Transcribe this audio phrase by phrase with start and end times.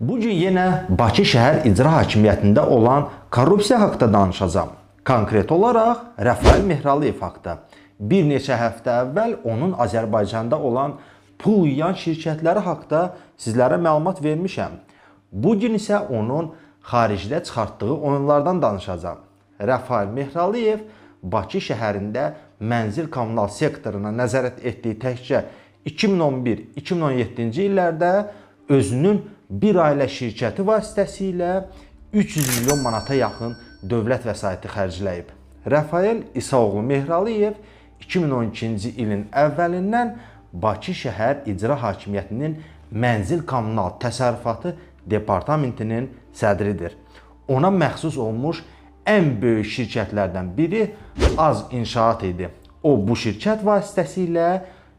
[0.00, 4.68] Bu gün yenə Bakı şəhər icra hakimiyyətində olan korrupsiya haqqında danışacağam.
[5.04, 7.56] Konkret olaraq Rəfail Mehraliyev haqqında.
[8.00, 10.94] Bir neçə həftə əvvəl onun Azərbaycanda olan
[11.38, 13.02] pul yuyan şirkətləri haqqında
[13.44, 14.78] sizlərə məlumat vermişəm.
[15.32, 16.48] Bu gün isə onun
[16.92, 19.18] xaricdə çıxartdığı oyunlardan danışacağam.
[19.60, 20.86] Rəfail Mehraliyev
[21.22, 22.24] Bakı şəhərində
[22.60, 25.42] mənzil kommunal sektoruna nəzarət etdiyi təkcə
[25.92, 28.14] 2011-2017-ci illərdə
[28.72, 29.20] özünün
[29.50, 31.52] bir ailə şirkəti vasitəsilə
[32.12, 35.30] 300 milyon manata yaxın dövlət vəsaiti xərcləyib.
[35.66, 37.58] Rəfael İsaoğlu Mehraliyev
[38.06, 40.14] 2012-ci ilin əvvəlindən
[40.52, 42.56] Bakı şəhər icra hakimiyyətinin
[42.90, 44.72] mənzil kommunal təsərrüfatı
[45.06, 46.96] departamentinin sədridir.
[47.48, 48.64] Ona məxsus olmuş
[49.06, 50.88] ən böyük şirkətlərdən biri
[51.38, 52.50] Az İnşaat idi.
[52.82, 54.48] O bu şirkət vasitəsilə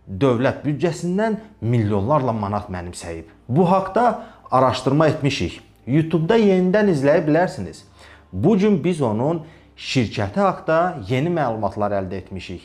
[0.08, 3.26] dövlət büdcəsindən milyonlarla manat mənimsəyib.
[3.48, 4.06] Bu haqqda
[4.52, 5.62] araşdırma etmişik.
[5.88, 7.84] YouTube-da yenidən izləyə bilərsiniz.
[8.34, 9.42] Bu gün biz onun
[9.78, 12.62] şirkəti haqqında yeni məlumatlar əldə etmişik.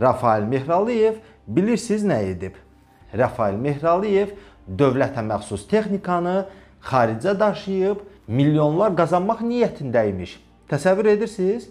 [0.00, 2.58] Rafael Mehraliyev bilirsiniz nə edib?
[3.16, 4.34] Rafael Mehraliyev
[4.78, 6.46] dövlətə məxsus texnikanı
[6.90, 10.38] xaricə daşıyıb milyonlar qazanmaq niyyətində imiş.
[10.70, 11.68] Təsəvvür edirsiniz?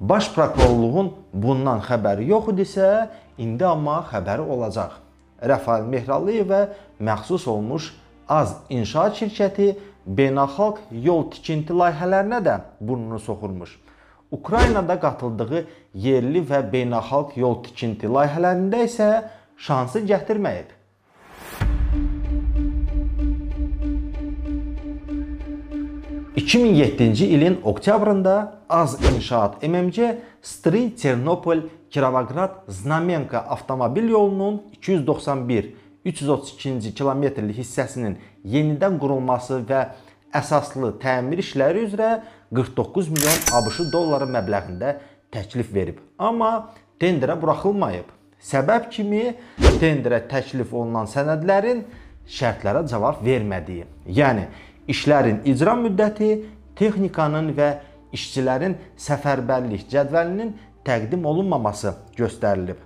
[0.00, 4.96] Baş prokurorluğun bundan xəbəri yox idisə, indi amma xəbəri olacaq.
[5.44, 6.66] Rafael Mehraliyevə
[7.00, 7.92] məxsus olmuş
[8.28, 9.74] Az İnşaat şirkəti
[10.08, 13.76] beynəlxalq yol tikinti layihələrinə də burnunu soxurmuş.
[14.32, 19.08] Ukraynada qatıldığı yerli və beynəlxalq yol tikinti layihələrində isə
[19.56, 20.72] şansı gətirməyib.
[26.36, 31.58] ...2007-ci ilin oktyabrında Az İnşaat MMC Stri Ternopol
[31.90, 39.80] Kirovoqrad Znamenka avtomobil yolunun 291 332-ci kilometrlik hissəsinin yenidən qurulması və
[40.34, 42.10] əsaslı təmir işləri üzrə
[42.54, 44.96] 49 milyon ABŞ dolları məbləğində
[45.34, 46.00] təklif verib.
[46.18, 48.10] Amma tenderə buraxılmayıb.
[48.44, 49.32] Səbəb kimi
[49.80, 51.84] tenderə təklif olunan sənədlərin
[52.28, 53.86] şərtlərə cavab vermədiyi.
[54.06, 54.48] Yəni
[54.92, 56.30] işlərin icra müddəti,
[56.76, 57.70] texnikanın və
[58.14, 60.52] işçilərin səfərbərlik cədvəlinin
[60.84, 62.76] təqdim olunmaması göstərilib.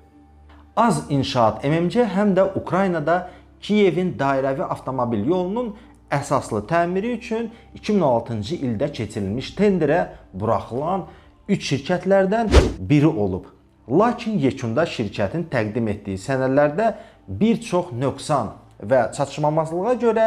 [0.78, 3.31] Az İnşaat MMC həm də Ukraynada
[3.61, 5.72] Kiyevin dairəvi avtomobil yolunun
[6.15, 7.49] əsaslı təmiri üçün
[7.81, 9.97] 2016-cı ildə keçirilmiş tenderə
[10.33, 11.03] buraxılan
[11.49, 13.49] 3 şirkətlərdən biri olub.
[13.91, 16.93] Lakin yekunda şirkətin təqdim etdiyi sənədlərdə
[17.41, 18.53] bir çox nöqsan
[18.93, 20.27] və çatışmamazlığa görə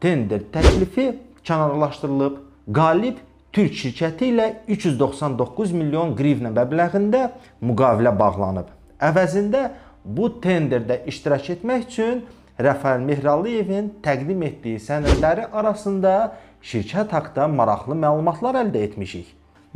[0.00, 1.06] tender təklifi
[1.44, 2.36] kənarlaşdırılıb.
[2.80, 7.24] Qalib Türk şirkəti ilə 399 milyon qrivnə məbləğində
[7.64, 8.76] müqavilə bağlanıb.
[9.00, 9.70] Əvəzində
[10.04, 12.22] bu tenderdə iştirak etmək üçün
[12.60, 16.14] Rəfael Mehraliyevin təqdim etdiyi sənədləri arasında
[16.60, 19.30] şirkət haqqında maraqlı məlumatlar əldə etmişik.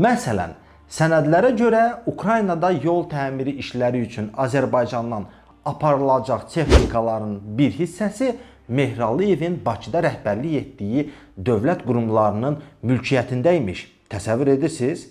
[0.04, 0.52] Məsələn,
[0.92, 5.24] sənədlərə görə Ukraynada yol təmiri işləri üçün Azərbaycandan
[5.64, 8.34] aparılacaq texnikaların bir hissəsi
[8.68, 13.86] Mehraliyevin Bakıda rəhbərlik etdiyi dövlət qurumlarının mülkiyyətində imiş.
[14.12, 15.08] Təsəvvür edirsiniz?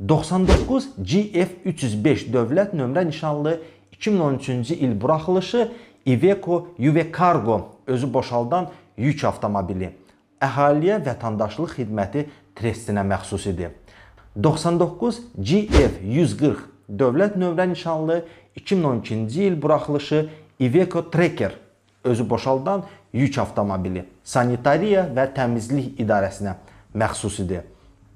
[0.00, 3.60] 99 GF305 dövlət nömrə nişanlı
[3.96, 5.72] 2013-cü il buraxılışı
[6.06, 9.94] Iveco Uvecargo özü boşaldan yük avtomobili
[10.44, 12.26] əhaliyə vətəndaşlıq xidməti
[12.58, 13.70] trestinə məxsus idi.
[14.36, 16.58] 99 GF140
[16.92, 18.24] dövlət nömrə nişanlı
[18.60, 20.28] 2012-ci il buraxılışı
[20.60, 21.56] Iveco Tracker
[22.04, 26.54] özü boşaldan yük avtomobili sanitariya və təmizlik idarəsinə
[26.94, 27.62] məxsus idi.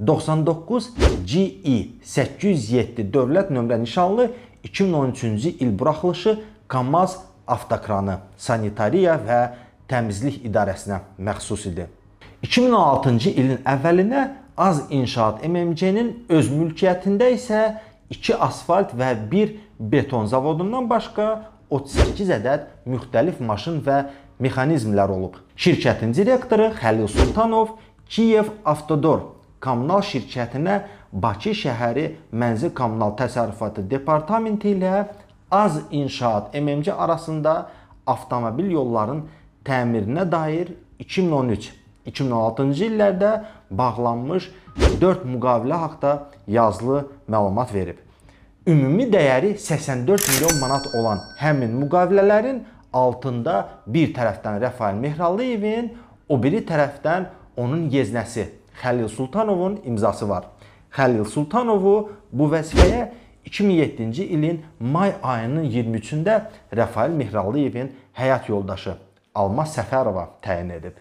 [0.00, 0.90] 99
[1.28, 4.30] GE 807 dövlət nömrə nişanlı
[4.64, 6.38] 2013-cü il buraxılışı
[6.68, 7.16] KAMAZ
[7.46, 9.40] avtokranı sanitariya və
[9.88, 11.86] təmizlik idarəsinə məxsus idi.
[12.44, 14.28] 2016-cı ilin əvvəlinə
[14.60, 17.60] Az İnşaat MMC-nin öz mülkiyyətində isə
[18.12, 21.28] 2 asfalt və 1 beton zavodundan başqa
[21.70, 24.02] 38 ədəd müxtəlif maşın və
[24.36, 25.38] mexanizmlər olub.
[25.56, 27.78] Şirkətin direktoru Xəlil Sultanov
[28.08, 30.80] Kiyev Avtodor kommunal şirkətinə
[31.12, 35.04] Bakı şəhəri Mənzil Kommunal Təsərrüfatı Departamenti ilə
[35.50, 37.70] Az İnşaat MMC arasında
[38.06, 39.24] avtomobil yolların
[39.66, 40.70] təmirinə dair
[41.02, 43.32] 2013-2016-cı illərdə
[43.70, 44.46] bağlanmış
[45.00, 46.12] 4 müqavilə haqqında
[46.46, 47.98] yazılı məlumat verib.
[48.66, 52.62] Ümumi dəyəri 84 milyon manat olan həmin müqavilələrin
[52.92, 55.92] altında bir tərəfdən Rəfail Mehralıyevin,
[56.28, 57.26] o biri tərəfdən
[57.56, 58.46] onun yeznəsi
[58.82, 60.44] Xəlil Sultanovun imzası var.
[60.90, 63.08] Xəlil Sultanovu bu vəzifəyə
[63.46, 66.40] 2007-ci ilin may ayının 23-də
[66.76, 68.96] Rəfail Mihrallıyevin həyat yoldaşı
[69.34, 70.96] Almaz Səfərova təyin edib.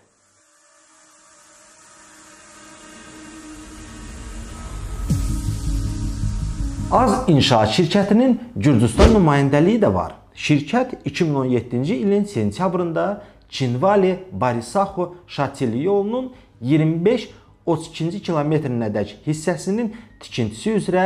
[6.91, 10.15] Az İnşaat şirkətinin Gürcüstan nümayəndəliyi də var.
[10.35, 17.29] Şirkət 2017-ci ilin sentyabrında Çinvali Barisaxo Şatili yolunun 25
[17.69, 19.93] 32-ci kilometrinədək hissəsinin
[20.23, 21.05] tikintisi üzrə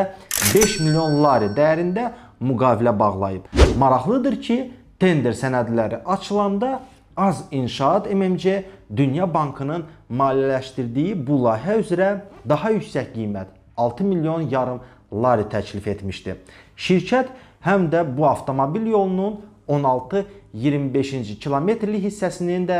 [0.53, 2.09] 5 milyon lari dəyərində
[2.43, 3.51] müqavilə bağlayıb.
[3.79, 4.57] Maraqlıdır ki,
[4.99, 6.79] tender sənədləri açılanda
[7.15, 8.63] Az İnşaat MMC
[8.95, 12.07] Dünya Bankının maliyyələşdirdiyi bu layihə üzrə
[12.49, 14.79] daha yüksək qiymət 6 milyon yarım
[15.13, 16.35] lari təklif etmişdi.
[16.77, 17.29] Şirkət
[17.65, 22.79] həm də bu avtomobil yolunun 16-25-ci kilometrlik hissəsinin də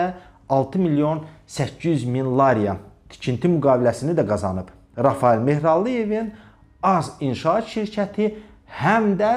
[0.50, 2.78] 6 milyon 800 min lariya
[3.13, 4.74] tikinti müqaviləsini də qazanıb.
[4.98, 6.33] Rafael Mehralıyevin
[6.83, 8.33] Az İnşaat şirkəti
[8.81, 9.31] həm də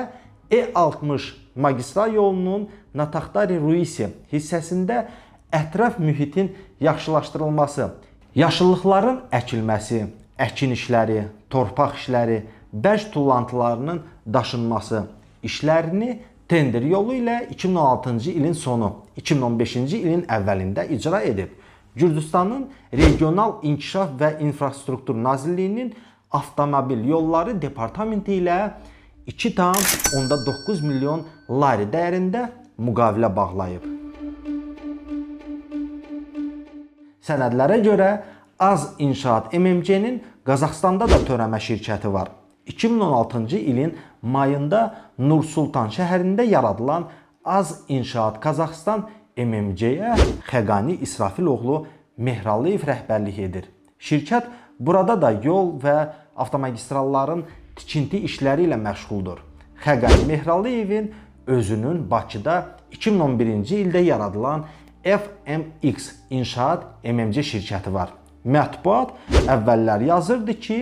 [0.51, 5.05] E60 magistral yolunun Nataxtari Ruisi hissəsində
[5.53, 6.51] ətraf mühitin
[6.81, 7.89] yaxşılaşdırılması,
[8.35, 10.07] yaşıllıqların əkilməsi,
[10.39, 11.21] əkin işləri,
[11.51, 12.41] torpaq işləri,
[12.75, 14.03] bərk tullantılarının
[14.33, 15.05] daşınması
[15.47, 16.19] işlərini
[16.49, 18.91] tender yolu ilə 2016-cı ilin sonu,
[19.21, 21.55] 2015-ci ilin əvvəlində icra edib.
[21.97, 25.95] Gürcüstanın Regional İnkişaf və İnfrastruktur Nazirliyinin
[26.31, 28.59] Avtomobil Yolları Departamenti ilə
[29.27, 32.49] 2,9 milyon lari dəyərində
[32.79, 33.87] müqavilə bağlayıb.
[37.27, 38.11] Sənədlərə görə
[38.59, 42.31] Az İnşaat MMC-nin Qazaxstanda da törəmə şirkəti var.
[42.67, 47.09] 2016-cı ilin mayında Nur Sultan şəhərində yaradılan
[47.45, 50.15] Az İnşaat Qazaxstan MMC-yə
[50.49, 51.87] Xəqani İsrafiloğlu
[52.17, 53.67] Mehralıyev rəhbərlik edir.
[54.01, 54.49] Şirkət
[54.81, 55.97] burada da yol və
[56.37, 57.45] avtomagistralların
[57.77, 59.43] tikinti işləri ilə məşğuldur.
[59.85, 61.13] Xəqani Mehralıevin
[61.47, 62.57] özünün Bakıda
[62.93, 64.65] 2011-ci ildə yaradılan
[65.05, 68.15] FMX İnşaat MMC şirkəti var.
[68.45, 69.13] Mətbuat
[69.45, 70.81] əvvəllər yazırdı ki,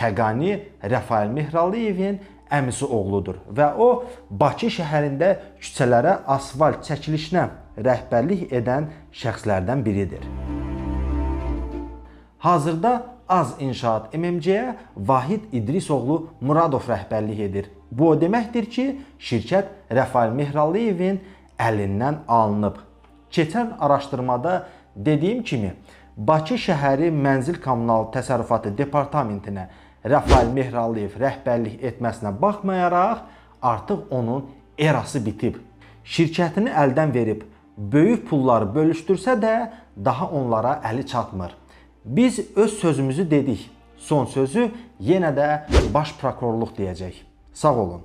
[0.00, 2.20] Xəqani Rəfail Mehralıevin
[2.50, 3.88] əmisi oğludur və o
[4.30, 10.26] Bakı şəhərində küçələrə asfalt çəkilişinə rəhbərlik edən şəxslərdən biridir.
[12.38, 17.68] Hazırda Az İnşaat MMC-yə Vahid İdrisoğlu Muradov rəhbərlik edir.
[17.90, 18.86] Bu o deməkdir ki,
[19.22, 21.20] şirkət Rəfail Mehralıyevin
[21.58, 22.80] əlindən alınıb.
[23.30, 24.66] Keçən araşdırmada
[24.96, 25.74] dediyim kimi,
[26.16, 29.68] Bakı şəhəri Mənzil Kommunal Təsərrüfatı Departamentinə
[30.04, 33.22] Rəfail Mehralıyev rəhbərlik etməsinə baxmayaraq,
[33.62, 35.62] artıq onun erası bitib.
[36.04, 37.46] Şirkətini əldən verib,
[37.80, 39.54] böyük pulları bölüşdürsə də,
[40.04, 41.54] daha onlara əli çatmır.
[42.04, 43.70] Biz öz sözümüzü dedik.
[43.98, 45.48] Son sözü yenə də
[45.94, 47.14] baş prokurorluq deyəcək.
[47.52, 48.00] Sağ olun.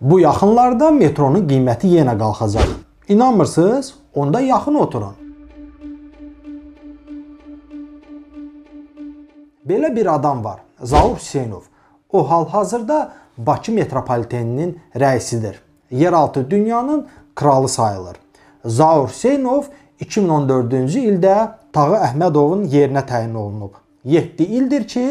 [0.00, 2.70] Bu yaxınlarda metronun qiyməti yenə qalxacaq.
[3.08, 3.94] İnanmırsınız?
[4.14, 5.21] Onda yaxın oturun.
[9.72, 10.60] Belə bir adam var.
[10.82, 11.60] Zaur Hüseynov.
[12.12, 15.54] O hal-hazırda Bakı metropoliteninin rəisidir.
[15.90, 18.16] Yeraltı dünyanın kralı sayılır.
[18.64, 19.62] Zaur Hüseynov
[20.00, 23.70] 2014-cü ildə Tağı Əhmədovun yerinə təyin olunub.
[24.04, 25.06] 7 ildir ki,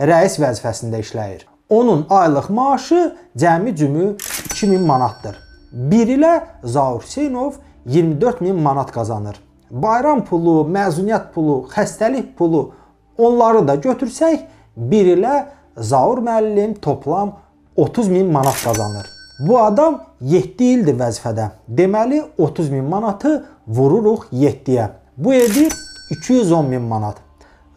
[0.00, 1.44] rəis vəzifəsində işləyir.
[1.68, 5.36] Onun aylıq maaşı cəmi cümü 2000 manatdır.
[5.72, 7.52] Bir ilə Zaur Hüseynov
[7.86, 9.36] 24000 manat qazanır.
[9.70, 12.70] Bayram pulu, məzuniyyət pulu, xəstəlik pulu
[13.18, 14.40] onları da götürsək,
[14.76, 15.44] bir ilə
[15.76, 17.34] Zaur müəllim toplam
[17.76, 19.06] 30 min manat qazanır.
[19.48, 21.50] Bu adam 7 ildir vəzifədə.
[21.68, 24.88] Deməli 30 min manatı vururuq 7-yə.
[25.16, 25.72] Bu edir
[26.10, 27.16] 210 min manat.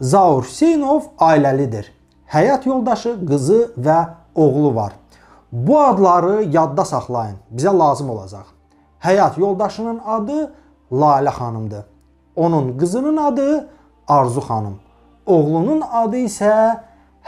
[0.00, 1.92] Zaur Hüseynov ailəlidir
[2.30, 3.98] həyat yoldaşı, qızı və
[4.34, 4.92] oğlu var.
[5.52, 7.36] Bu adları yadda saxlayın.
[7.50, 8.46] Bizə lazım olacaq.
[9.02, 10.52] Həyat yoldaşının adı
[10.92, 11.84] Lalə xanımdır.
[12.36, 13.68] Onun qızının adı
[14.08, 14.78] Arzu xanım.
[15.26, 16.52] Oğlunun adı isə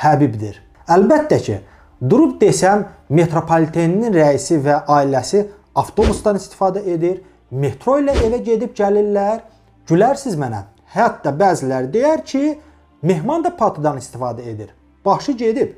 [0.02, 0.58] Həbibdir.
[0.88, 1.58] Əlbəttə ki,
[2.00, 5.44] durub desəm metropoliteninin rəisi və ailəsi
[5.78, 9.42] avtobusdan istifadə edir, metro ilə evə gedib gəlirlər.
[9.88, 10.66] Gülərsiz mənə.
[10.92, 12.44] Hətta bəziləri deyər ki,
[13.02, 14.72] mehman da patıdan istifadə edir
[15.04, 15.72] başı gedib.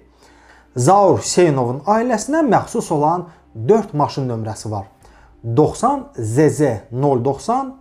[0.77, 3.29] Zaur Hüseynovun ailəsinə məxsus olan
[3.69, 4.87] 4 maşın nömrəsi var.
[5.57, 6.61] 90 ZZ
[6.93, 7.77] 090,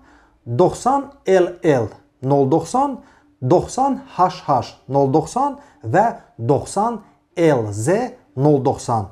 [0.59, 1.87] 90 LL
[2.23, 2.97] 090,
[3.49, 6.05] 90 HH 090 və
[6.39, 6.99] 90
[7.37, 7.89] LZ
[8.35, 9.05] 090.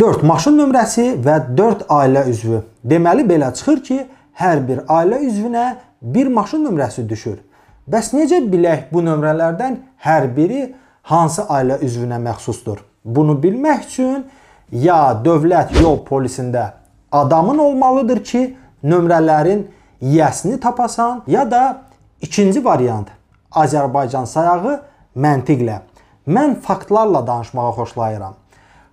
[0.00, 2.62] 4 maşın nömrəsi və 4 ailə üzvü.
[2.84, 3.98] Deməli belə çıxır ki,
[4.38, 5.64] hər bir ailə üzvünə
[6.02, 7.38] bir maşın nömrəsi düşür.
[7.90, 10.74] Bəs necə bilək bu nömrələrdən hər biri
[11.10, 12.84] hansı ailə üzvünə məxsusdur?
[13.04, 14.26] Bunu bilmək üçün
[14.70, 16.72] ya dövlət yol polisində
[17.12, 18.42] adamın olmalıdır ki,
[18.82, 19.66] nömrələrin
[20.02, 21.82] yiyəsini tapasan ya da
[22.20, 23.19] ikinci variant
[23.52, 24.80] Azərbaycan sayağı
[25.16, 25.80] məntiqlə.
[26.26, 28.34] Mən faktlarla danışmağı xoşlayıram.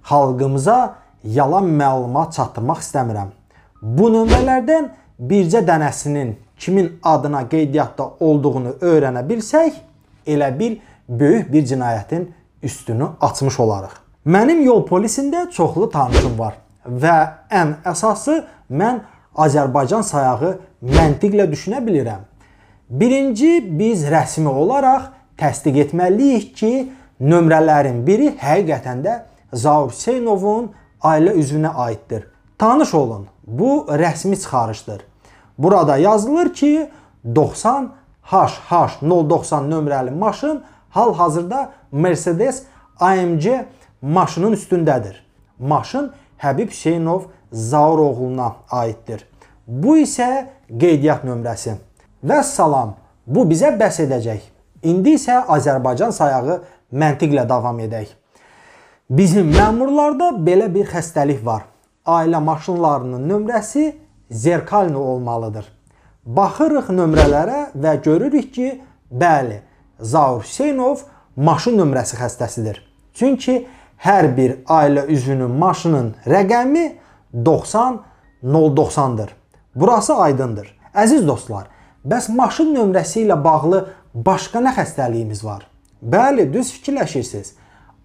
[0.04, 3.30] Xalqımıza yalan məlumat çatdırmaq istəmirəm.
[3.82, 9.74] Bu nömrələrdən bircə dənəsinin kimin adına qeydiyyatda olduğunu öyrənə bilsək,
[10.28, 12.32] elə bil böyük bir cinayətin
[12.64, 13.94] üstünü açmış olarıq.
[14.26, 17.18] Mənim yol polisində çoxlu tanışım var və
[17.52, 19.04] ən əsası mən
[19.38, 22.26] Azərbaycan sayağı məntiqlə düşünə bilirəm.
[22.90, 26.72] Birinci biz rəsmi olaraq təsdiq etməliyik ki,
[27.20, 29.16] nömrələrin biri həqiqətən də
[29.54, 30.70] Zaur Hüseynovun
[31.04, 32.28] ailə üzvünə aiddir.
[32.58, 35.02] Tanış olun, bu rəsmi çıxarışdır.
[35.58, 36.90] Burada yazılır ki,
[37.36, 37.92] 90
[38.32, 42.64] HH090 nömrəli maşın hal-hazırda Mercedes
[43.00, 43.46] AMG
[44.02, 45.16] maşının üstündədir.
[45.60, 49.28] Maşın Həbib Hüseynov Zaur oğluna aiddir.
[49.68, 50.46] Bu isə
[50.80, 51.87] qeydiyyat nömrəsi.
[52.24, 52.96] Və salam,
[53.26, 54.42] bu bizə bəs edəcək.
[54.90, 56.62] İndi isə Azərbaycan sayağı
[56.94, 58.10] məntiqlə davam edək.
[59.10, 61.68] Bizim məmurlarda belə bir xəstəlik var.
[62.06, 63.92] Ailə maşınlarının nömrəsi
[64.32, 65.66] zerkalni olmalıdır.
[66.26, 68.82] Baxırıq nömrələrə və görürük ki,
[69.12, 69.62] bəli,
[70.00, 71.06] Zaur Hüseynov
[71.36, 72.82] maşın nömrəsi xəstəsidir.
[73.14, 73.68] Çünki
[74.04, 76.92] hər bir ailə üzvünün maşının rəqəmi
[77.46, 78.02] 90
[78.44, 79.30] 090-dır.
[79.76, 80.68] Burası aydındır.
[80.96, 81.68] Əziz dostlar,
[82.08, 83.84] bəs maşın nömrəsi ilə bağlı
[84.14, 85.68] başqa nə xəstəliyimiz var?
[86.02, 87.54] Bəli, düz fikirləşirsiniz.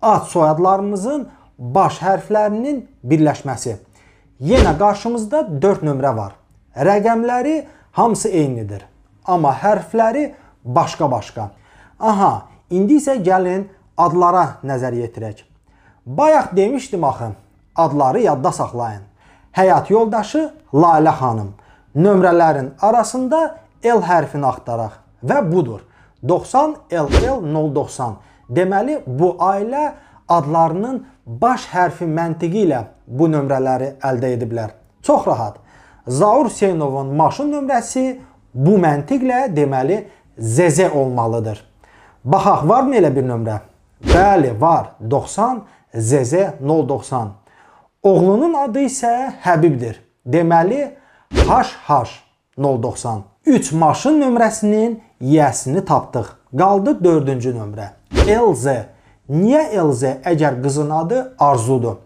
[0.02, 1.28] Ad soyadlarımızın
[1.58, 3.76] baş hərflərinin birləşməsi.
[4.42, 6.32] Yenə qarşımızda 4 nömrə var.
[6.74, 8.82] Rəqəmləri hamısı eynidir,
[9.24, 10.32] amma hərfləri
[10.64, 11.50] başqa-başqa.
[12.00, 12.32] Aha,
[12.70, 15.44] indi isə gəlin adlara nəzər yetirək.
[16.06, 17.30] Bayaq demişdim axı,
[17.76, 19.02] adları yadda saxlayın.
[19.52, 21.54] Həyat yoldaşı Lalə xanım.
[21.94, 25.82] Nömrələrin arasında L hərfini axtaraq və budur.
[26.22, 27.42] 90 LL
[27.74, 28.16] 090.
[28.48, 29.92] Deməli bu ailə
[30.28, 34.70] adlarının baş hərfi məntiqi ilə bu nömrələri əldə ediblər.
[35.02, 35.58] Çox rahat.
[36.06, 38.06] Zaur Hüseynovun maşın nömrəsi
[38.54, 40.04] bu məntiqlə deməli
[40.38, 41.62] ZZ olmalıdır.
[42.24, 43.58] Baxaq, varmı elə bir nömrə?
[44.06, 44.94] Bəli, var.
[45.10, 45.62] 90
[45.94, 47.32] ZZ 090.
[48.02, 49.98] Oğlunun adı isə Həbibdir.
[50.26, 50.90] Deməli
[51.32, 52.08] HH
[52.58, 53.31] 090.
[53.46, 56.26] 3 maşın nömrəsinin yiyəsini tapdıq.
[56.58, 57.88] Qaldı 4-cü nömrə.
[58.14, 58.66] LZ.
[59.30, 61.96] Niyə LZ əgər qızın adı Arzudur?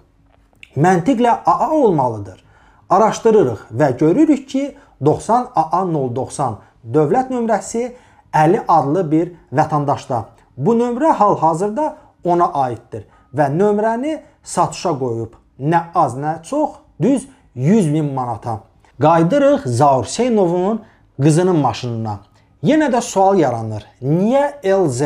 [0.77, 2.45] Məntiqlə AA olmalıdır.
[2.91, 5.83] Araşdırırıq və görürük ki, 90 AA
[6.17, 6.57] 090
[6.95, 7.93] dövlət nömrəsi
[8.33, 10.23] Əli adlı bir vətəndaşda.
[10.57, 13.05] Bu nömrə hal-hazırda ona aiddir
[13.37, 15.37] və nömrəni satışa qoyub.
[15.61, 18.61] Nə az, nə çox, düz 100 min manata.
[19.01, 20.81] Qaydırıq Zaur Hüseynovun
[21.23, 22.19] qızının maşınına.
[22.65, 23.85] Yenə də sual yaranır.
[24.03, 25.03] Niyə LZ?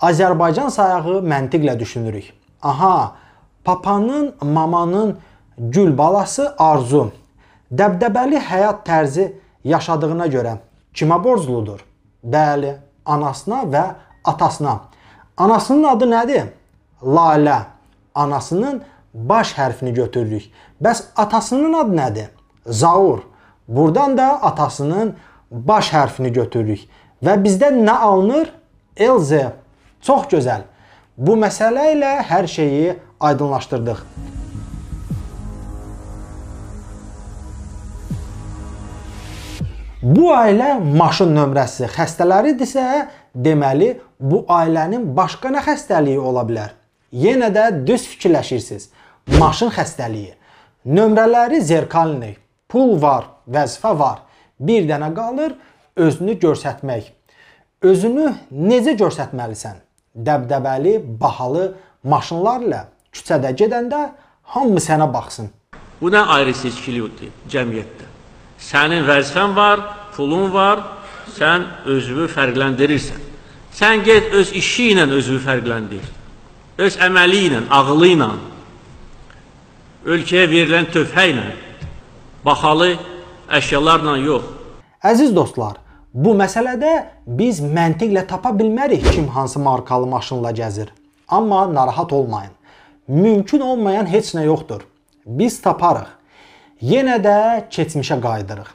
[0.00, 2.32] Azərbaycan sayağı məntiqlə düşünürük.
[2.62, 3.16] Aha,
[3.64, 5.18] papanın, mamanın
[5.58, 7.12] gül balası Arzu
[7.72, 9.28] dəbdəbəli həyat tərzi
[9.64, 10.56] yaşadığına görə
[10.94, 11.80] kimə borcludur?
[12.24, 13.84] Bəli, anasına və
[14.24, 14.78] atasına.
[15.36, 16.50] Anasının adı nədir?
[17.02, 17.58] Lalə.
[18.14, 18.82] Anasının
[19.14, 20.50] baş hərfini götürürük.
[20.82, 22.28] Bəs atasının adı nədir?
[22.66, 23.24] Zaur.
[23.68, 25.14] Buradan da atasının
[25.50, 26.84] baş hərfini götürürük.
[27.24, 28.52] Və bizdə nə alınır?
[29.00, 29.48] LZ.
[30.04, 30.66] Çox gözəl.
[31.16, 34.04] Bu məsələ ilə hər şeyi aydınlaşdırdıq.
[40.04, 46.74] Bu ailə maşın nömrəsi xəstələridirsə, deməli bu ailənin başqa nə xəstəliyi ola bilər?
[47.14, 48.90] Yenə də düz fikirləşirsiniz.
[49.40, 50.34] Maşın xəstəliyi.
[50.84, 52.34] Nömrələri zerkalni.
[52.68, 54.22] Pul var, vəzifə var.
[54.60, 55.54] Bir dənə qalır
[55.96, 57.10] özünü göstərmək.
[57.84, 59.80] Özünü necə göstərməlisən?
[60.14, 61.72] Dəbdəbəli, bahalı
[62.06, 64.06] maşınlarla küçədə gedəndə
[64.54, 65.50] hamı sənə baxsın.
[66.00, 68.08] Bu nə ayrı seçkilikdir cəmiyyətdə?
[68.58, 69.82] Sənin vəzifən var,
[70.16, 70.82] pulun var,
[71.36, 73.20] sən özünü fərqləndirirsən.
[73.74, 76.04] Sən get öz işi ilə özünü fərqləndir.
[76.78, 78.30] Öz əməli ilə, ağılı ilə,
[80.04, 81.44] ölkəyə verilən tövhə ilə,
[82.44, 82.94] baxalı
[83.50, 84.44] əşyalarla yox.
[85.04, 85.76] Əziz dostlar,
[86.14, 86.92] bu məsələdə
[87.26, 90.88] biz məntiqlə tapa bilmərik kim hansı markalı maşınla gəzir.
[91.28, 92.52] Amma narahat olmayın.
[93.08, 94.86] Mümkün olmayan heç nə yoxdur.
[95.26, 96.08] Biz taparıq.
[96.82, 97.36] Yenə də
[97.70, 98.70] keçmişə qayıdırıq.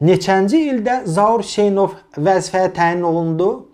[0.00, 3.68] Neçənci ildə Zaur Hüseynov vəzifəyə təyin olundu?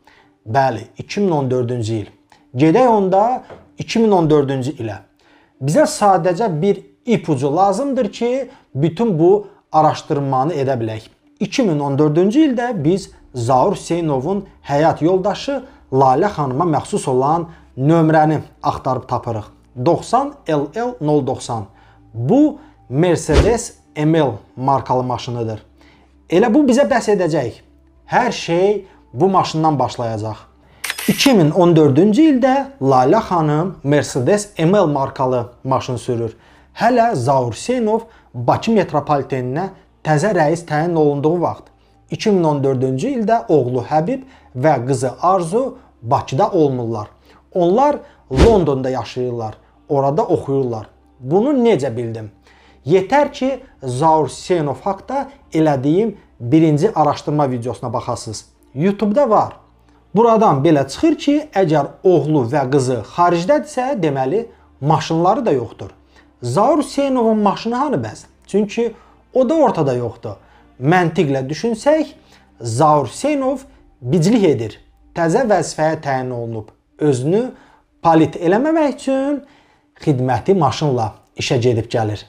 [0.46, 2.10] Bəli, 2014-cü il.
[2.54, 3.44] Gedək onda
[3.78, 4.98] 2014-cü ilə.
[5.62, 11.08] Bizə sadəcə bir ipucu lazımdır ki, bütün bu araşdırmanı edə bilək.
[11.42, 15.62] 2014-cü ildə biz Zaur Hüseynovun həyat yoldaşı
[15.92, 19.44] Lalə xanıma məxsus olan nömrəni axtarıb tapırıq.
[19.86, 21.66] 90 LL 090.
[22.14, 25.62] Bu Mercedes ML markalı maşınıdır.
[26.30, 27.60] Elə bu bizə bəs edəcək.
[28.10, 30.36] Hər şey bu maşından başlayacaq.
[31.10, 36.36] 2014-cü ildə Lalə xanım Mercedes ML markalı maşın sürür.
[36.74, 38.00] Hələ Zaur Hüseynov
[38.34, 39.68] Bakı metropoliteninə
[40.02, 41.68] təzə rəis təyin olunduğu vaxt
[42.16, 44.24] 2014-cü ildə oğlu Həbib
[44.58, 47.08] və qızı Arzu Bakıda olmurlar.
[47.54, 47.96] Onlar
[48.32, 49.54] Londonda yaşayırlar.
[49.88, 50.88] Orada oxuyurlar.
[51.20, 52.30] Bunu necə bildim?
[52.86, 58.44] Yetər ki, Zaur Hüseynov haqqında elədiyim birinci araşdırma videosuna baxasınız.
[58.74, 59.56] YouTube-da var.
[60.14, 64.46] Buradan belə çıxır ki, əgər oğlu və qızı xaricdədirsə, deməli
[64.80, 65.90] maşınları da yoxdur.
[66.44, 68.24] Zaur Hüseynovun maşını hanı bəs?
[68.46, 68.94] Çünki
[69.34, 70.36] o da ortada yoxdur.
[70.80, 72.10] Məntiqlə düşünsək,
[72.60, 73.62] Zaur Hüseynov
[74.02, 74.76] biclik edir.
[75.16, 76.68] Təzə vəzifəyə təyin olunub.
[76.98, 77.46] Özünü
[78.02, 79.40] palit eləməmək üçün
[80.04, 82.20] xidməti maşınla işə gedib gəlir.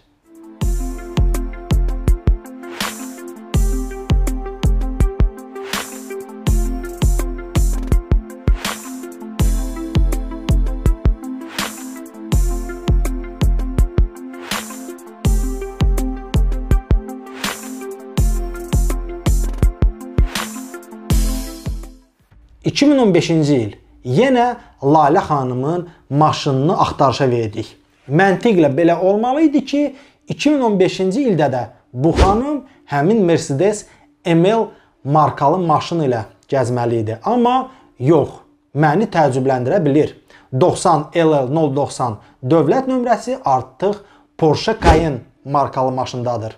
[22.75, 27.67] ...2015-ci il yenə Lalə xanımın maşınını axtarışa verdik.
[28.09, 29.83] Məntiqlə belə olmalı idi ki,
[30.29, 31.61] 2015-ci ildə də
[31.93, 33.85] bu xanım həmin Mercedes
[34.25, 34.67] ML
[35.03, 37.17] markalı maşın ilə gəzməli idi.
[37.23, 38.29] Amma yox,
[38.75, 40.13] məni təəccübləndirə bilir.
[40.53, 44.03] 90 LL 090 dövlət nömrəsi artıq
[44.37, 46.55] Porsche Cayenne markalı maşındadır.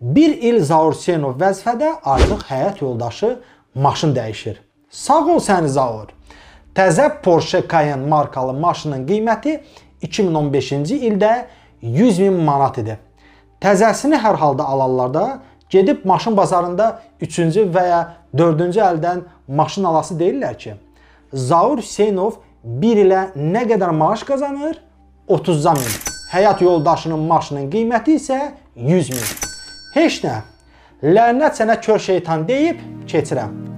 [0.00, 3.38] 1 il Zaur Hüseynov vəzifədə artıq həyat yoldaşı
[3.74, 4.56] maşın dəyişir.
[4.94, 6.12] Sağ ol səni Zaur.
[6.74, 9.56] Təzə Porsche Cayenne markalı maşının qiyməti
[10.06, 11.32] 2015-ci ildə
[11.82, 12.94] 100 min manat idi.
[13.62, 15.24] Təzəsini hər halda alanlar da
[15.70, 16.86] gedib maşın bazarında
[17.22, 18.00] 3-cü və ya
[18.38, 20.76] 4-cü əldən maşın alası deyirlər ki,
[21.32, 24.78] Zaur Hüseynov 1 ilə nə qədər maaş qazanır?
[25.26, 25.92] 30 min.
[26.30, 28.40] Həyat yoldaşının maşının qiyməti isə
[28.76, 29.28] 100 min.
[29.98, 30.40] Heç nə.
[31.02, 32.78] Lənət sənə kör şeytan deyib
[33.10, 33.73] keçirəm.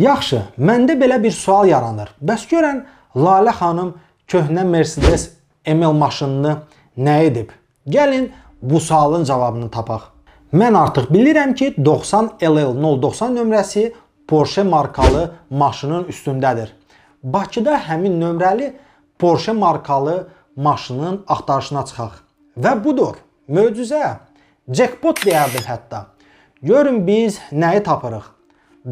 [0.00, 2.14] Yaxşı, məndə belə bir sual yaranır.
[2.24, 2.78] Bəs görən
[3.20, 3.90] Lalə xanım
[4.32, 5.26] köhnə Mercedes
[5.66, 6.54] ML maşınını
[6.96, 7.50] nə edib?
[7.84, 8.30] Gəlin
[8.62, 10.06] bu sualın cavabını tapaq.
[10.56, 13.92] Mən artıq bilirəm ki, 90 LL 090 nömrəsi
[14.28, 16.72] Porsche markalı maşının üstündədir.
[17.22, 18.72] Bakıda həmin nömrəli
[19.18, 22.18] Porsche markalı maşının axtarışına çıxaq.
[22.56, 24.16] Və budur, möcüzə.
[24.68, 26.04] Jackpot deyərdim hətta.
[26.62, 28.39] Görün biz nəyi tapırıq?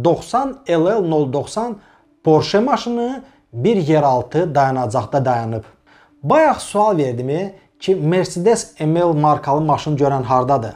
[0.05, 1.77] 90 LL 090
[2.25, 3.23] Porsche maşını
[3.53, 5.65] bir yeraltı dayanacaqda dayanıb.
[6.23, 10.75] Bayaq sual verdimi ki, Mercedes ML markalı maşın görən hardadır?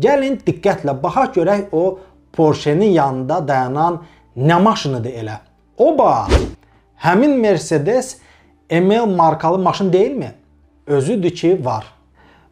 [0.00, 1.98] Gəlin diqqətlə baxaq görək o
[2.32, 4.02] Porsche-nin yanında dayanan
[4.36, 5.36] nə maşınıdır elə?
[5.76, 6.28] Oba!
[6.96, 8.16] Həmin Mercedes
[8.70, 10.32] ML markalı maşın deyilmi?
[10.86, 11.84] Özüdür ki, var.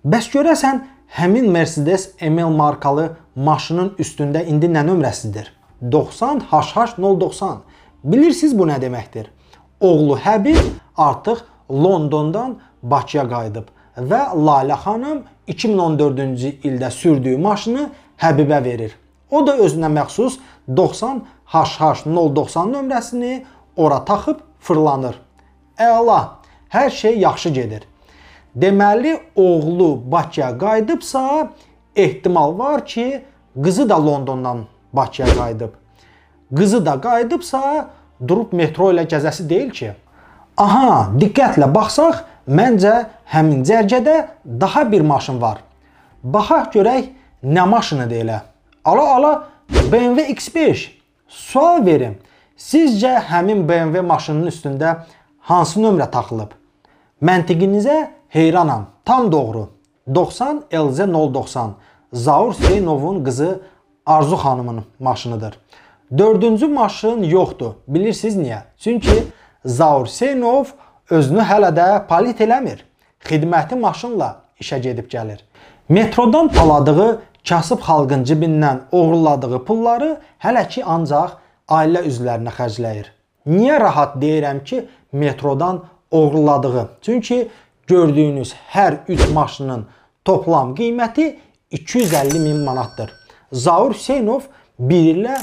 [0.04, 0.82] Bəs görəsən
[1.16, 5.59] həmin Mercedes ML markalı maşının üstündə indi nə nömrəsidir?
[5.82, 7.58] 90 HH 090.
[8.04, 9.30] Bilirsiniz bu nə deməkdir?
[9.80, 10.58] Oğlu Həbib
[10.96, 17.88] artıq Londondan Bakıya qayıdıb və Lalə xanım 2014-cü ildə sürdüyü maşını
[18.20, 18.96] Həbibə verir.
[19.30, 20.38] O da özünə məxsus
[20.76, 23.44] 90 HH 090 nömrəsini
[23.76, 25.16] ora taxıb fırlanır.
[25.78, 26.20] Əla,
[26.68, 27.86] hər şey yaxşı gedir.
[28.56, 31.50] Deməli, oğlu Bakıya qayıdıbsa,
[31.96, 33.24] ehtimal var ki,
[33.64, 35.72] qızı da Londondan Bakıya qayıdıb.
[36.56, 37.88] Qızı da qayıdıbsa,
[38.28, 39.92] durub metro ilə gəzəsi deyil ki.
[40.56, 42.94] Aha, diqqətlə baxsaq, məncə
[43.32, 44.16] həmin cərgədə
[44.60, 45.62] daha bir maşın var.
[46.22, 47.10] Baxaq görək
[47.44, 48.40] nə maşınıdır elə.
[48.84, 49.32] Ala ala
[49.70, 50.88] BMW X5.
[51.28, 52.18] Sual verim.
[52.58, 54.96] Sizcə həmin BMW maşınının üstündə
[55.48, 56.50] hansı nömrə taxılıb?
[57.22, 58.86] Məntiqinizə heyranam.
[59.04, 59.68] Tam doğru.
[60.14, 61.74] 90 LZ 090.
[62.12, 63.60] Zaur Hüseynovun qızı
[64.06, 65.58] Arzu xanımın maşınıdır.
[66.18, 67.72] Dördüncü maşın yoxdur.
[67.88, 68.58] Bilirsiniz niyə?
[68.78, 69.24] Çünki
[69.64, 70.64] Zaur Hüseynov
[71.10, 72.80] özünü hələ də palit eləmir.
[73.24, 75.38] Xidməti maşınla işə gedib gəlir.
[75.88, 80.10] Metrodan taladığı kasıb xalqın cibindən oğurladığı pulları
[80.44, 81.36] hələ ki ancaq
[81.68, 83.06] ailə üzvlərinə xərcləyir.
[83.46, 86.88] Niyə rahat deyirəm ki, metrodan oğurladığı?
[87.02, 87.48] Çünki
[87.86, 89.86] gördüyünüz hər 3 maşının
[90.24, 91.36] toplam qiyməti
[91.70, 93.19] 250 min manatdır.
[93.52, 94.44] Zaur Hüseynov
[94.78, 95.34] 1 ilə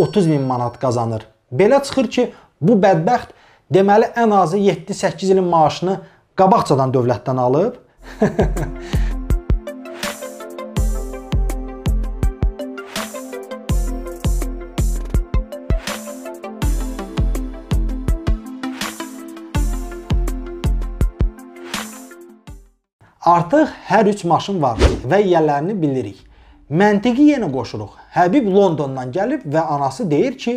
[0.00, 1.26] 30 min manat qazanır.
[1.52, 2.22] Belə çıxır ki,
[2.60, 3.34] bu bədbəxt
[3.68, 5.98] deməli ən azı 7-8 ilin maaşını
[6.40, 7.76] qabaqcadan dövlətdən alıb.
[23.20, 26.29] Artıq hər 3 maşın var və yiyələrini bilirik.
[26.70, 27.96] Məntiqi yenə qoşuruq.
[28.14, 30.52] Həbib Londondan gəlib və anası deyir ki,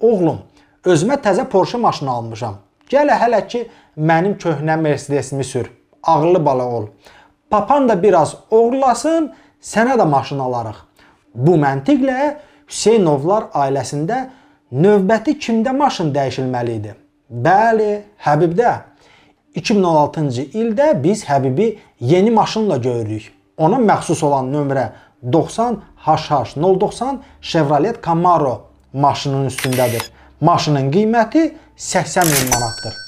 [0.00, 0.38] oğlum,
[0.86, 2.60] özümə təzə Porsche maşını almışam.
[2.90, 3.64] Gəl hələ ki
[3.98, 5.70] mənim köhnə Mercedesimi sür.
[6.02, 6.86] Ağıllı bala ol.
[7.50, 10.76] Papan da biraz oğurlasın, sənə də maşın alarıq.
[11.34, 12.36] Bu məntiqlə
[12.70, 14.20] Hüseynovlar ailəsində
[14.72, 16.94] növbəti kimdə maşın dəyişilməli idi?
[17.30, 17.90] Bəli,
[18.22, 18.76] Həbibdə.
[19.56, 23.32] 2016-cı ildə biz Həbibi yeni maşınla görürük.
[23.56, 24.88] Ona məxsus olan nömrə
[25.22, 30.10] 90 HH090 Chevrolet Camaro maşının üstündədir.
[30.40, 33.05] Maşının qiyməti 80 min manatdır.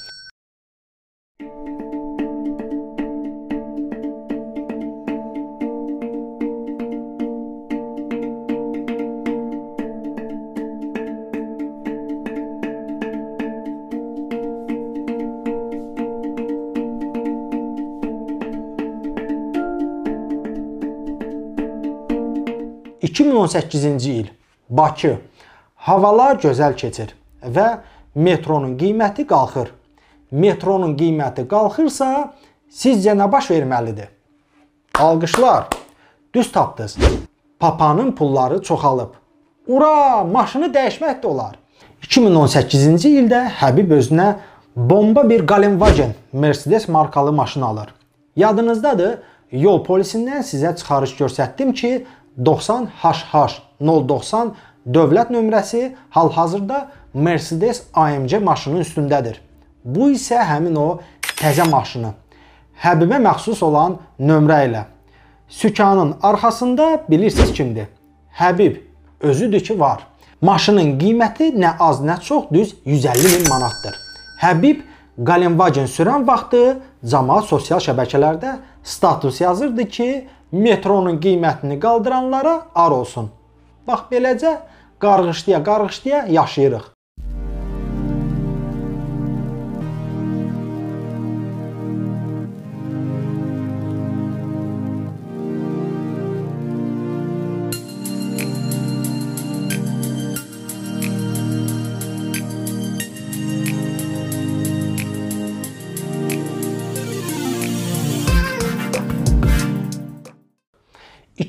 [23.03, 24.27] ...2018-ci il
[24.69, 25.15] Bakı
[25.75, 27.67] havalar gözəl keçir və
[28.15, 29.71] metronun qiyməti qalxır.
[30.31, 32.09] Metronun qiyməti qalxırsa,
[32.69, 34.09] sizcə nə baş verməlidir?
[34.99, 35.67] Alqışlar.
[36.35, 36.97] Düz tapdınız.
[37.59, 39.15] Papanın pulları çoxalıb.
[39.67, 41.57] Ura, maşını dəyişmək də olar.
[42.05, 44.33] 2018-ci ildə Həbib özünə
[44.75, 47.89] bomba bir Galenwagen Mercedes markalı maşın alır.
[48.35, 49.17] Yadınızdadır,
[49.51, 52.05] yol polisindən sizə çıxarış göstərdim ki,
[52.45, 54.53] 90 HH 090
[54.87, 59.39] dövlət nömrəsi hal-hazırda Mercedes AMC maşının üstündədir.
[59.83, 60.87] Bu isə həmin o
[61.39, 62.13] təzə maşını.
[62.79, 64.83] Həbibə məxsus olan nömrə ilə.
[65.49, 67.87] Sükanın arxasında bilirsiniz kimdir?
[68.37, 68.77] Həbib
[69.19, 70.05] özüdür ki var.
[70.41, 73.95] Maşının qiyməti nə az nə çox düz 150 min manatdır.
[74.41, 74.85] Həbib
[75.19, 80.07] Galenwagen sürən vaxtı cəmaət sosial şəbəkələrdə status yazırdı ki,
[80.51, 83.29] metronun qiymətini qaldıranlara ar olsun.
[83.87, 84.57] Bax beləcə
[84.99, 86.98] qarğışlaya-qarğışlaya yaşayırıq.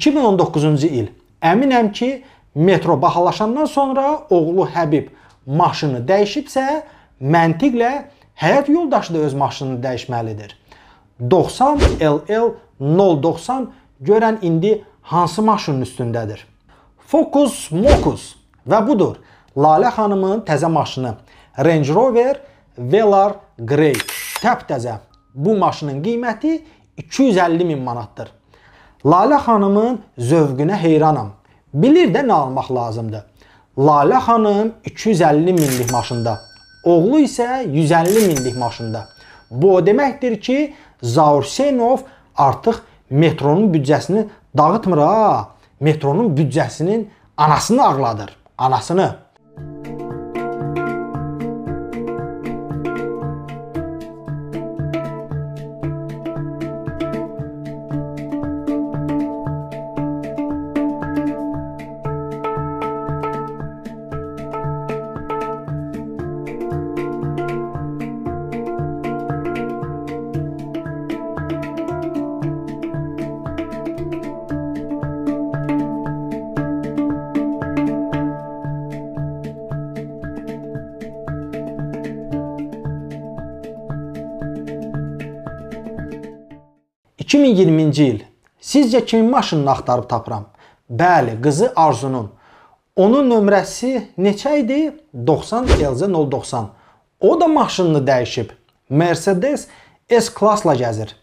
[0.00, 1.08] ...2019-cu il.
[1.42, 2.22] Əminəm ki,
[2.54, 5.10] metro bahalaşandan sonra oğlu Həbib
[5.46, 6.82] maşını dəyişibsə,
[7.20, 7.90] məntiqlə
[8.40, 10.56] həyat yoldaşı da öz maşınını dəyişməlidir.
[11.30, 13.68] 90 LL 090
[14.02, 16.38] görən indi hansı maşının üstündədir?
[16.98, 18.34] Focus Mocus
[18.68, 19.18] və budur.
[19.56, 21.14] Lalə xanımın təzə maşını
[21.58, 22.40] Range Rover
[22.78, 23.96] Velar Grey.
[24.40, 24.96] Təptəzə.
[25.34, 26.60] Bu maşının qiyməti
[26.96, 28.39] 250 min manatdır.
[29.04, 31.30] Lalə xanımın zövqünə heyranam.
[31.72, 33.22] Bilir də nə almaq lazımdır.
[33.78, 36.40] Lalə xanım 250 minlik maşında,
[36.84, 39.06] oğlu isə 150 minlik maşında.
[39.50, 42.04] Bu o deməkdir ki, Zaur Hüseynov
[42.36, 45.48] artıq metronun büdcəsini dağıtmır ha.
[45.80, 48.36] Metronun büdcəsinin anasını ağladır.
[48.58, 49.16] Anasını.
[87.30, 88.22] 2020-ci il.
[88.60, 90.44] Sizcə kimin maşınını axtarıb tapıram?
[90.90, 92.30] Bəli, qızı Arzunun.
[92.96, 94.96] Onun nömrəsi neçə idi?
[95.26, 96.68] 90 LZ 090.
[97.20, 98.50] O da maşınını dəyişib.
[98.88, 99.68] Mercedes
[100.10, 101.14] S-klassla gəzir.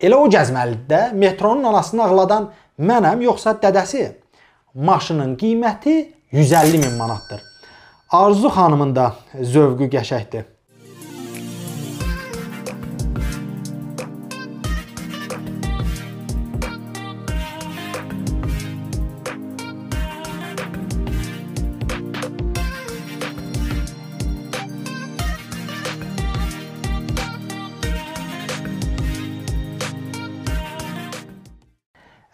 [0.00, 1.02] Elə o gəzməlidir də.
[1.12, 2.48] Metronun anasını ağladan
[2.80, 4.08] mənəm, yoxsa dədəsi?
[4.74, 5.96] Maşının qiyməti
[6.30, 7.42] 150 min manatdır.
[8.08, 10.48] Arzu xanımın da zövqü qəşəkdir.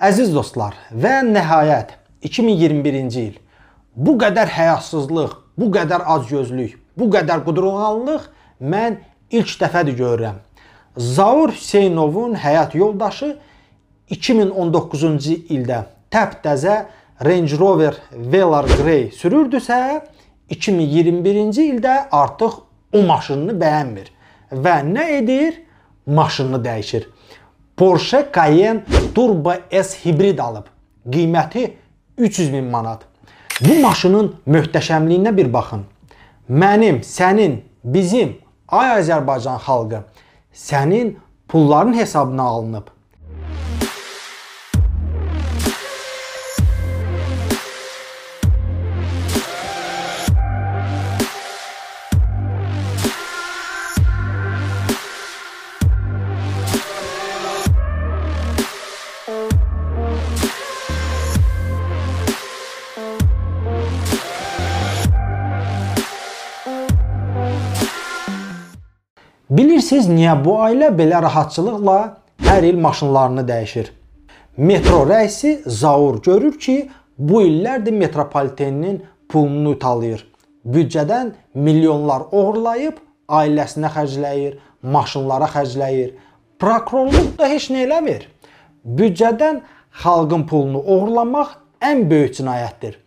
[0.09, 1.90] Əziz dostlar, və nəhayət
[2.25, 3.35] 2021-ci il
[3.92, 8.29] bu qədər həyasızlıq, bu qədər acgözlük, bu qədər qudurğanlıq
[8.73, 8.97] mən
[9.35, 10.38] ilk dəfədir görürəm.
[10.97, 13.35] Zaur Hüseynovun həyat yoldaşı
[14.14, 15.83] 2019-cu ildə
[16.14, 16.79] təptəzə
[17.29, 20.01] Range Rover Velar Grey sürürdüsə,
[20.49, 22.62] 2021-ci ildə artıq
[22.97, 24.09] o maşınını bəyənmir
[24.55, 25.64] və nə edir?
[26.07, 27.11] Maşınını dəyişir.
[27.79, 28.83] Porsche Cayenne
[29.14, 30.67] Turbo S hibrid alıb.
[31.07, 31.73] Qiyməti
[32.19, 33.05] 300 min manat.
[33.61, 35.85] Bu maşının möhtəşəmliyinə bir baxın.
[36.51, 38.37] Mənim, sənin, bizim,
[38.69, 40.03] ay Azərbaycan xalqı
[40.55, 41.17] sənin
[41.49, 42.87] pulların hesabına alınıb.
[69.88, 72.01] Bilirsiniz niyə bu ailə belə rahatçılıqla
[72.44, 73.87] hər il maşınlarını dəyişir?
[74.68, 78.98] Metro rəisi Zaur görür ki, bu illərdir metropoliteninin
[79.33, 80.27] pulunu utalayır.
[80.74, 82.98] Büdcədən milyonlar oğurlayıb
[83.38, 86.11] ailəsinə xərcləyir, maşınlara xərcləyir.
[86.61, 88.27] Prokurorluq da heç nə eləmir.
[88.85, 89.62] Büdcədən
[90.03, 92.98] xalqın pulunu oğurlamaq ən böyük cinayətdir.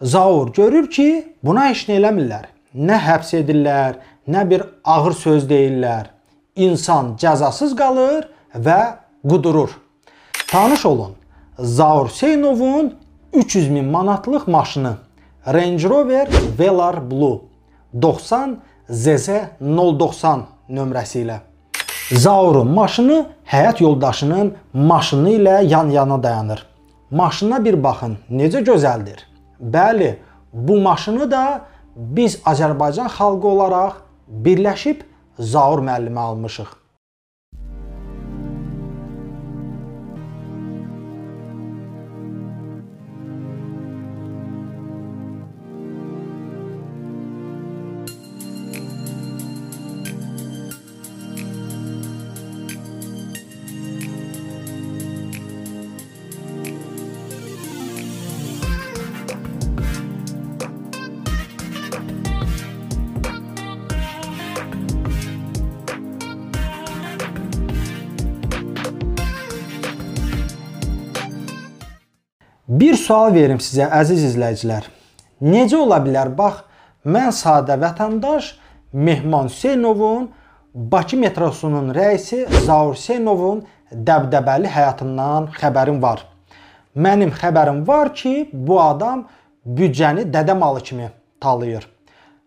[0.00, 2.48] Zaur görür ki, buna heç nə eləmirlər.
[2.88, 6.08] Nə həbs edirlər, nə bir ağır söz deyirlər.
[6.56, 8.80] İnsan cəzasız qalır və
[9.28, 9.70] qudurur.
[10.50, 11.12] Tanış olun.
[11.58, 12.94] Zaur Hüseynovun
[13.32, 14.94] 300 min manatlıq maşını
[15.46, 17.38] Range Rover Velar Blue
[18.02, 18.58] 90
[18.90, 19.28] ZZ
[19.60, 21.38] 090 nömrəsi ilə.
[22.10, 26.66] Zaurun maşını həyat yoldaşının maşını ilə yan-yana dayanır.
[27.10, 29.18] Maşına bir baxın, necə gözəldir.
[29.62, 30.16] Bəli,
[30.52, 31.60] bu maşını da
[31.96, 33.92] biz Azərbaycan xalqı olaraq
[34.28, 35.02] birləşib
[35.40, 36.79] Zaur müəllimi almışıq.
[73.10, 74.84] Sual verim sizə əziz izləyicilər.
[75.42, 76.60] Necə ola bilər bax
[77.02, 78.52] mən sadə vətəndaş
[78.92, 80.28] Mehman Hüseynovun
[80.92, 86.22] Bakı metrosunun rəisi Zaur Hüseynovun dəbdəbəli həyatından xəbərim var.
[86.94, 89.26] Mənim xəbərim var ki, bu adam
[89.66, 91.10] büdcəni dədə malı kimi
[91.42, 91.88] talayır.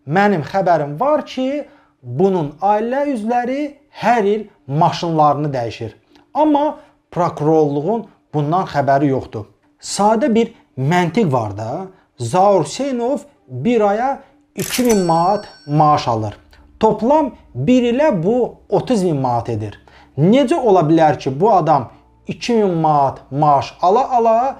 [0.08, 1.66] Mənim xəbərim var ki,
[2.00, 3.62] bunun ailə üzvləri
[4.00, 5.92] hər il maşınlarını dəyişir.
[6.32, 6.78] Amma
[7.12, 9.50] prokurorluğun bundan xəbəri yoxdur.
[9.84, 11.86] Sadə bir məntiq var da.
[12.18, 13.18] Zaur Hüseynov
[13.48, 14.22] bir aya
[14.56, 16.38] 2000 manat maaş alır.
[16.80, 19.76] Toplam 1 ilə bu 30 min manat edir.
[20.18, 21.90] Necə ola bilər ki, bu adam
[22.26, 24.56] 2000 manat maaş ala-ala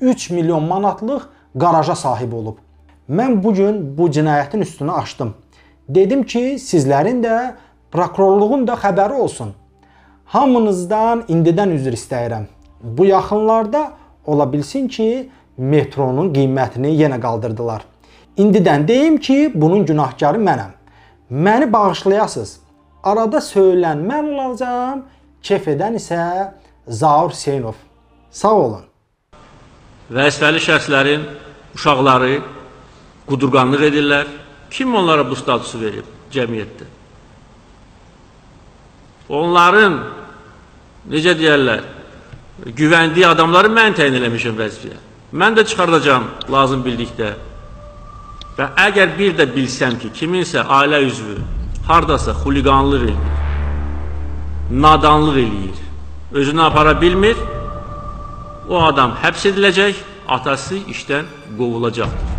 [0.00, 1.22] 3 milyon manatlıq
[1.60, 2.58] qaraja sahib olub?
[3.08, 5.34] Mən bu gün bu cinayətin üstünü açdım.
[5.88, 7.52] Dedim ki, sizlərin də
[7.92, 9.54] prokurorluğun da xəbəri olsun.
[10.24, 12.48] Hamınızdan indidən üzr istəyirəm.
[12.82, 13.90] Bu yaxınlarda
[14.26, 17.84] ola bilsin ki, metronun qiymətini yenə qaldırdılar.
[18.38, 20.72] İndidən deyim ki, bunun günahkarı mənəm.
[21.30, 22.58] Məni bağışlayasınız.
[23.04, 25.04] Arada söylən mən olacağam,
[25.42, 26.50] kef edən isə
[26.88, 27.76] Zaur Hüseynov.
[28.30, 28.84] Sağ olun.
[30.10, 31.22] Vəzifəli şəxslərin
[31.74, 32.40] uşaqları
[33.28, 34.26] qudurqanlıq edirlər.
[34.70, 36.88] Kim onlara bu statusu verib cəmiyyətdə?
[39.28, 40.00] Onların
[41.08, 41.84] necə deyərlər,
[42.62, 45.00] güvəndiyi adamları mən təyin eləmişəm vəzifəyə.
[45.34, 47.32] Mən də çıxardacağam lazım bildikdə.
[48.58, 51.40] Və əgər bir də bilsəm ki, kiminsə ailə üzvü
[51.88, 53.40] hardasa xuliqanlıq eləyir,
[54.70, 55.82] nadanlıq eləyir,
[56.32, 57.36] özünü apara bilmir,
[58.68, 62.33] o adam həbs ediləcək, atası işdən qovulacaqdır.